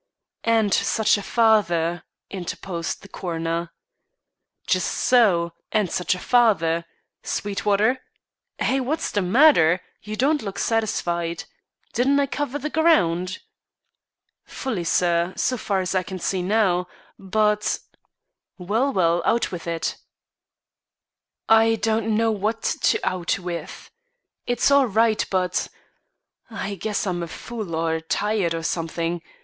[0.47, 2.01] "And such a father,"
[2.31, 3.71] interposed the coroner.
[4.65, 6.85] "Just so and such a father.
[7.21, 8.01] Sweetwater?
[8.57, 8.79] Hey!
[8.79, 9.79] what's the matter?
[10.01, 11.43] You don't look satisfied.
[11.93, 13.41] Didn't I cover the ground?"
[14.43, 16.87] "Fully, sir, so far as I see now,
[17.19, 17.77] but"
[18.57, 19.97] "Well, well out with it."
[21.47, 23.91] "I don't know what to out with.
[24.47, 25.67] It's all right but
[26.49, 29.21] I guess I'm a fool, or tired, or something.